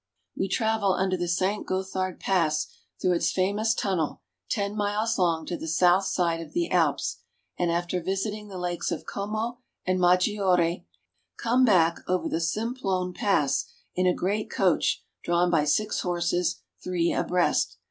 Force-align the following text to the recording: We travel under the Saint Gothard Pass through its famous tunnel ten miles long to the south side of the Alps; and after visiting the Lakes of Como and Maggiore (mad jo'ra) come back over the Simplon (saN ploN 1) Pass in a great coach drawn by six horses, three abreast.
We 0.35 0.47
travel 0.47 0.93
under 0.93 1.15
the 1.15 1.27
Saint 1.27 1.67
Gothard 1.67 2.19
Pass 2.19 2.65
through 2.99 3.11
its 3.13 3.29
famous 3.31 3.75
tunnel 3.75 4.23
ten 4.49 4.75
miles 4.75 5.19
long 5.19 5.45
to 5.45 5.55
the 5.55 5.67
south 5.67 6.05
side 6.05 6.41
of 6.41 6.53
the 6.53 6.71
Alps; 6.71 7.17
and 7.55 7.69
after 7.71 8.01
visiting 8.01 8.47
the 8.47 8.57
Lakes 8.57 8.89
of 8.91 9.05
Como 9.05 9.59
and 9.85 9.99
Maggiore 9.99 10.47
(mad 10.57 10.57
jo'ra) 10.57 10.85
come 11.37 11.65
back 11.65 11.99
over 12.07 12.27
the 12.27 12.41
Simplon 12.41 12.73
(saN 12.73 12.81
ploN 12.81 13.07
1) 13.09 13.13
Pass 13.45 13.65
in 13.93 14.07
a 14.07 14.15
great 14.15 14.49
coach 14.49 15.03
drawn 15.23 15.51
by 15.51 15.65
six 15.65 15.99
horses, 15.99 16.61
three 16.83 17.13
abreast. 17.13 17.77